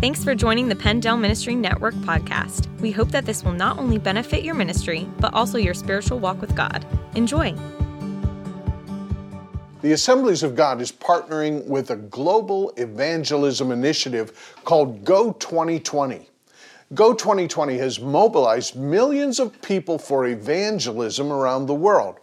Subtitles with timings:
[0.00, 2.74] Thanks for joining the PennDel Ministry Network podcast.
[2.80, 6.40] We hope that this will not only benefit your ministry, but also your spiritual walk
[6.40, 6.86] with God.
[7.16, 7.54] Enjoy.
[9.82, 16.26] The Assemblies of God is partnering with a global evangelism initiative called Go 2020.
[16.94, 22.20] Go 2020 has mobilized millions of people for evangelism around the world.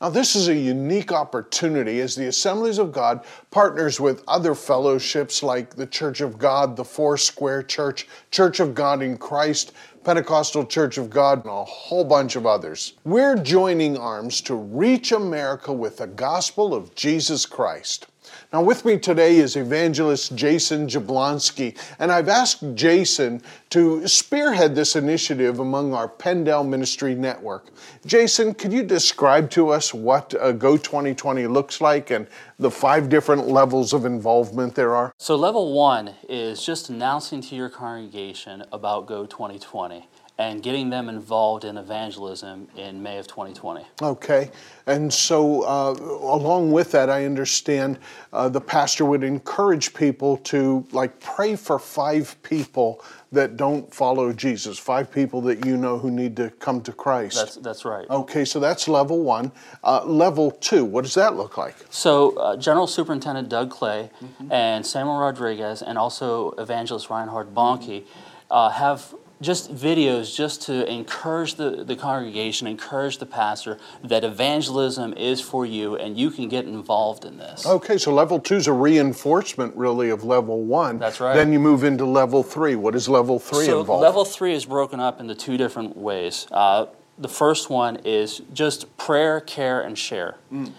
[0.00, 5.42] Now, this is a unique opportunity as the Assemblies of God partners with other fellowships
[5.42, 9.72] like the Church of God, the Foursquare Church, Church of God in Christ,
[10.02, 12.94] Pentecostal Church of God, and a whole bunch of others.
[13.04, 18.06] We're joining arms to reach America with the gospel of Jesus Christ.
[18.52, 24.96] Now, with me today is evangelist Jason Jablonski, and I've asked Jason to spearhead this
[24.96, 27.68] initiative among our PennDel Ministry Network.
[28.06, 32.26] Jason, could you describe to us what uh, Go 2020 looks like and
[32.58, 35.12] the five different levels of involvement there are?
[35.18, 41.08] So, level one is just announcing to your congregation about Go 2020 and getting them
[41.08, 43.84] involved in evangelism in May of 2020.
[44.02, 44.50] Okay.
[44.86, 48.00] And so, uh, along with that, I understand
[48.32, 54.32] uh, the pastor would encourage people to like pray for five people that don't follow
[54.32, 57.36] Jesus, five people that you know who need to come to Christ.
[57.36, 58.08] That's, that's right.
[58.10, 59.52] Okay, so that's level one.
[59.84, 61.76] Uh, level two, what does that look like?
[61.90, 64.50] So, uh, General Superintendent Doug Clay mm-hmm.
[64.52, 68.04] and Samuel Rodriguez, and also Evangelist Reinhard Bonnke,
[68.50, 69.14] uh, have
[69.44, 75.66] just videos just to encourage the, the congregation, encourage the pastor that evangelism is for
[75.66, 77.66] you and you can get involved in this.
[77.66, 80.98] Okay, so level two is a reinforcement really of level one.
[80.98, 81.34] That's right.
[81.34, 82.74] Then you move into level three.
[82.74, 84.02] What is level three so involved?
[84.02, 86.46] Level three is broken up into two different ways.
[86.50, 86.86] Uh,
[87.18, 90.36] the first one is just prayer, care, and share.
[90.52, 90.72] Mm.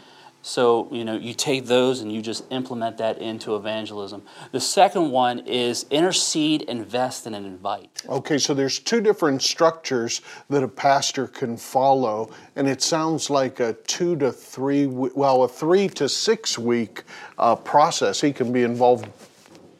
[0.45, 4.21] So, you know, you take those and you just implement that into evangelism.
[4.51, 8.03] The second one is intercede, invest, and invite.
[8.07, 13.59] Okay, so there's two different structures that a pastor can follow, and it sounds like
[13.59, 17.05] a two to three, well, a three to six week
[17.39, 18.21] uh, process.
[18.21, 19.09] He can be involved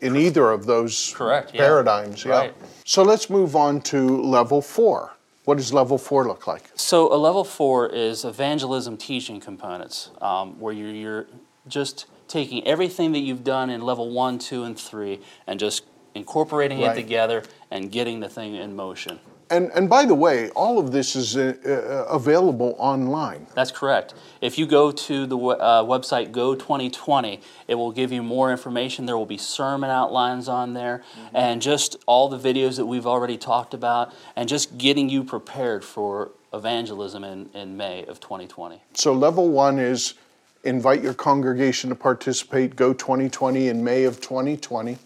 [0.02, 2.26] in either of those Correct, paradigms.
[2.26, 2.40] Yeah.
[2.40, 2.53] Right.
[2.86, 5.16] So let's move on to level four.
[5.46, 6.64] What does level four look like?
[6.76, 11.28] So, a level four is evangelism teaching components, um, where you're, you're
[11.68, 15.84] just taking everything that you've done in level one, two, and three and just
[16.16, 16.98] incorporating right.
[16.98, 19.20] it together and getting the thing in motion.
[19.50, 23.46] And, and by the way, all of this is uh, uh, available online.
[23.54, 24.16] That's correct.
[24.42, 29.06] If you go to the uh, website Go 2020, it will give you more information.
[29.06, 31.36] There will be sermon outlines on there mm-hmm.
[31.36, 35.84] and just all the videos that we've already talked about and just getting you prepared
[35.84, 38.82] for evangelism in, in May of 2020.
[38.94, 40.16] So, level one is
[40.64, 44.98] invite your congregation to participate, Go 2020 in May of 2020.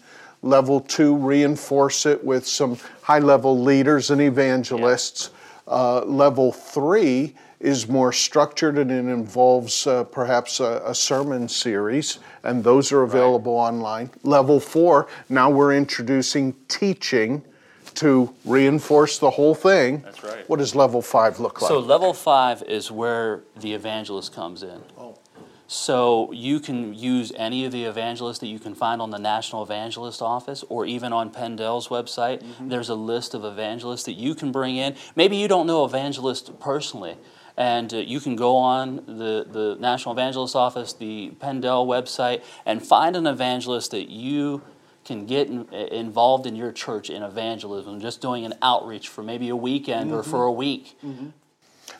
[0.42, 5.30] Level two, reinforce it with some high level leaders and evangelists.
[5.30, 5.72] Yeah.
[5.72, 12.18] Uh, level three is more structured and it involves uh, perhaps a, a, sermon series,
[12.42, 13.68] and those are available right.
[13.68, 14.10] online.
[14.22, 17.44] Level four, now we're introducing teaching
[17.94, 20.00] to reinforce the whole thing.
[20.00, 20.48] That's right.
[20.48, 21.68] What does level five look like?
[21.68, 24.82] So, level five is where the evangelist comes in.
[24.96, 25.18] Oh.
[25.72, 29.62] So you can use any of the evangelists that you can find on the National
[29.62, 32.42] Evangelist Office or even on PennDel's website.
[32.42, 32.70] Mm-hmm.
[32.70, 34.96] There's a list of evangelists that you can bring in.
[35.14, 37.18] Maybe you don't know evangelists personally,
[37.56, 42.84] and uh, you can go on the, the National Evangelist Office, the PennDel website, and
[42.84, 44.62] find an evangelist that you
[45.04, 49.48] can get in, involved in your church in evangelism, just doing an outreach for maybe
[49.48, 50.18] a weekend mm-hmm.
[50.18, 50.98] or for a week.
[51.04, 51.28] Mm-hmm.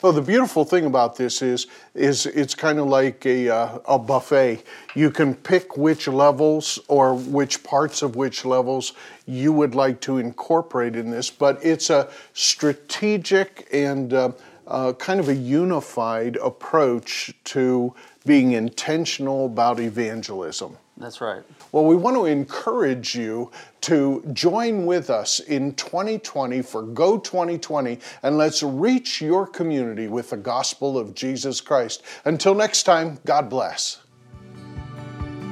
[0.03, 3.99] Well, the beautiful thing about this is, is it's kind of like a, uh, a
[3.99, 4.63] buffet.
[4.95, 8.95] You can pick which levels or which parts of which levels
[9.27, 14.33] you would like to incorporate in this, but it's a strategic and uh,
[14.71, 17.95] uh, kind of a unified approach to
[18.25, 20.77] being intentional about evangelism.
[20.97, 21.43] That's right.
[21.73, 23.51] Well, we want to encourage you
[23.83, 30.31] to join with us in 2020 for Go 2020 and let's reach your community with
[30.31, 32.03] the gospel of Jesus Christ.
[32.27, 33.99] Until next time, God bless.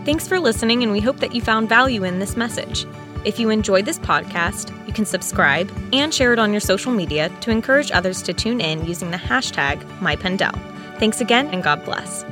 [0.05, 2.87] Thanks for listening, and we hope that you found value in this message.
[3.25, 7.31] If you enjoyed this podcast, you can subscribe and share it on your social media
[7.41, 10.55] to encourage others to tune in using the hashtag MyPennDel.
[10.99, 12.25] Thanks again, and God bless.